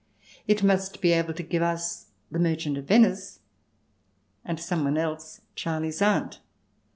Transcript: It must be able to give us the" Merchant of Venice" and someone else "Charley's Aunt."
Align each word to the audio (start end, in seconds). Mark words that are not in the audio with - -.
It 0.47 0.63
must 0.63 0.99
be 0.99 1.11
able 1.11 1.35
to 1.35 1.43
give 1.43 1.61
us 1.61 2.07
the" 2.31 2.39
Merchant 2.39 2.75
of 2.75 2.85
Venice" 2.87 3.37
and 4.43 4.59
someone 4.59 4.97
else 4.97 5.41
"Charley's 5.53 6.01
Aunt." 6.01 6.39